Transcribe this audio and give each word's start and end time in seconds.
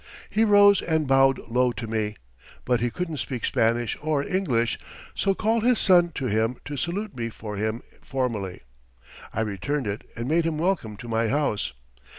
He 0.31 0.43
rose 0.43 0.81
and 0.81 1.07
bowed 1.07 1.37
low 1.47 1.71
to 1.73 1.85
me, 1.85 2.15
but 2.65 2.79
he 2.79 2.89
couldn't 2.89 3.17
speak 3.17 3.45
Spanish 3.45 3.95
or 4.01 4.23
English, 4.23 4.79
so 5.13 5.35
called 5.35 5.61
his 5.61 5.77
son 5.77 6.09
to 6.13 6.25
him 6.25 6.57
to 6.65 6.75
salute 6.75 7.15
me 7.15 7.29
for 7.29 7.55
him 7.55 7.83
formally. 8.01 8.61
I 9.31 9.41
returned 9.41 9.85
it 9.85 10.09
and 10.15 10.27
made 10.27 10.45
him 10.47 10.57
welcome 10.57 10.97
to 10.97 11.07
my 11.07 11.27
house. 11.27 11.73